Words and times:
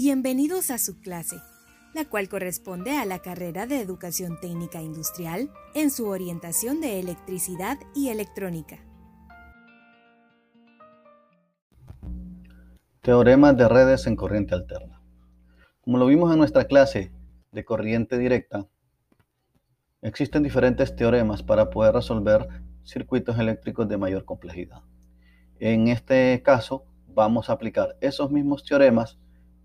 Bienvenidos 0.00 0.70
a 0.70 0.78
su 0.78 1.00
clase, 1.00 1.42
la 1.92 2.04
cual 2.04 2.28
corresponde 2.28 2.96
a 2.96 3.04
la 3.04 3.18
carrera 3.18 3.66
de 3.66 3.80
Educación 3.80 4.38
Técnica 4.40 4.80
Industrial 4.80 5.50
en 5.74 5.90
su 5.90 6.06
orientación 6.06 6.80
de 6.80 7.00
electricidad 7.00 7.78
y 7.96 8.10
electrónica. 8.10 8.78
Teoremas 13.00 13.56
de 13.56 13.68
redes 13.68 14.06
en 14.06 14.14
corriente 14.14 14.54
alterna. 14.54 15.02
Como 15.80 15.98
lo 15.98 16.06
vimos 16.06 16.30
en 16.30 16.38
nuestra 16.38 16.66
clase 16.66 17.10
de 17.50 17.64
corriente 17.64 18.18
directa, 18.18 18.68
existen 20.00 20.44
diferentes 20.44 20.94
teoremas 20.94 21.42
para 21.42 21.70
poder 21.70 21.94
resolver 21.94 22.46
circuitos 22.84 23.36
eléctricos 23.36 23.88
de 23.88 23.98
mayor 23.98 24.24
complejidad. 24.24 24.82
En 25.58 25.88
este 25.88 26.40
caso, 26.44 26.84
vamos 27.08 27.50
a 27.50 27.54
aplicar 27.54 27.96
esos 28.00 28.30
mismos 28.30 28.62
teoremas 28.62 29.18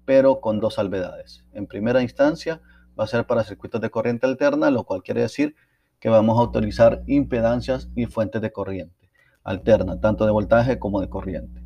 pero 0.05 0.41
con 0.41 0.59
dos 0.59 0.75
salvedades. 0.75 1.45
En 1.53 1.67
primera 1.67 2.01
instancia, 2.01 2.61
va 2.99 3.05
a 3.05 3.07
ser 3.07 3.25
para 3.25 3.43
circuitos 3.43 3.81
de 3.81 3.89
corriente 3.89 4.25
alterna, 4.25 4.69
lo 4.69 4.83
cual 4.83 5.03
quiere 5.03 5.21
decir 5.21 5.55
que 5.99 6.09
vamos 6.09 6.37
a 6.37 6.41
autorizar 6.41 7.03
impedancias 7.07 7.89
y 7.95 8.05
fuentes 8.05 8.41
de 8.41 8.51
corriente 8.51 9.09
alterna, 9.43 9.99
tanto 9.99 10.25
de 10.25 10.31
voltaje 10.31 10.79
como 10.79 11.01
de 11.01 11.09
corriente. 11.09 11.63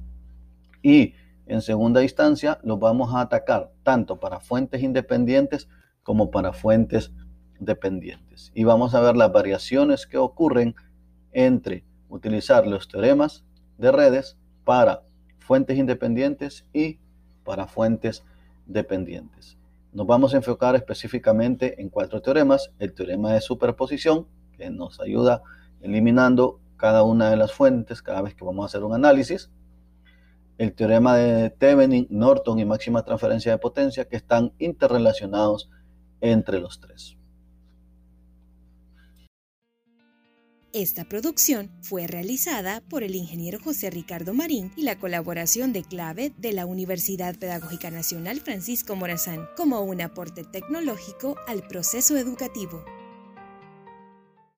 Y 0.81 1.13
en 1.45 1.61
segunda 1.61 2.03
instancia, 2.03 2.59
los 2.63 2.79
vamos 2.79 3.13
a 3.13 3.21
atacar 3.21 3.71
tanto 3.83 4.19
para 4.19 4.39
fuentes 4.39 4.81
independientes 4.81 5.69
como 6.03 6.31
para 6.31 6.53
fuentes 6.53 7.11
dependientes. 7.59 8.51
Y 8.53 8.63
vamos 8.63 8.93
a 8.93 9.01
ver 9.01 9.15
las 9.15 9.31
variaciones 9.31 10.05
que 10.05 10.17
ocurren 10.17 10.75
entre 11.31 11.85
utilizar 12.09 12.65
los 12.67 12.87
teoremas 12.87 13.45
de 13.77 13.91
redes 13.91 14.37
para 14.63 15.03
fuentes 15.39 15.77
independientes 15.77 16.65
y 16.73 16.99
para 17.47 17.65
fuentes 17.65 18.25
dependientes. 18.65 19.57
Nos 19.93 20.05
vamos 20.05 20.33
a 20.33 20.37
enfocar 20.37 20.75
específicamente 20.75 21.81
en 21.81 21.87
cuatro 21.89 22.21
teoremas. 22.21 22.71
El 22.77 22.93
teorema 22.93 23.33
de 23.33 23.41
superposición, 23.41 24.27
que 24.57 24.69
nos 24.69 24.99
ayuda 24.99 25.41
eliminando 25.81 26.59
cada 26.75 27.03
una 27.03 27.29
de 27.29 27.37
las 27.37 27.53
fuentes 27.53 28.01
cada 28.01 28.21
vez 28.21 28.35
que 28.35 28.43
vamos 28.43 28.63
a 28.63 28.67
hacer 28.67 28.83
un 28.83 28.93
análisis. 28.93 29.49
El 30.57 30.73
teorema 30.73 31.15
de 31.15 31.49
Thevenin, 31.51 32.07
Norton 32.09 32.59
y 32.59 32.65
máxima 32.65 33.03
transferencia 33.03 33.53
de 33.53 33.57
potencia, 33.59 34.05
que 34.05 34.17
están 34.17 34.53
interrelacionados 34.59 35.69
entre 36.19 36.59
los 36.59 36.81
tres. 36.81 37.16
Esta 40.77 41.05
producción 41.05 41.71
fue 41.81 42.05
realizada 42.05 42.83
por 42.87 43.01
el 43.01 43.15
ingeniero 43.15 43.57
José 43.59 43.89
Ricardo 43.89 44.35
Marín 44.35 44.71
y 44.75 44.83
la 44.83 44.99
colaboración 44.99 45.73
de 45.73 45.81
clave 45.81 46.33
de 46.37 46.53
la 46.53 46.67
Universidad 46.67 47.35
Pedagógica 47.35 47.89
Nacional 47.89 48.41
Francisco 48.41 48.95
Morazán 48.95 49.47
como 49.57 49.81
un 49.81 50.01
aporte 50.01 50.43
tecnológico 50.43 51.35
al 51.47 51.63
proceso 51.63 52.15
educativo. 52.15 52.85